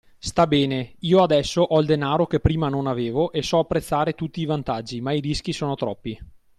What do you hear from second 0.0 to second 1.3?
Sta bene: io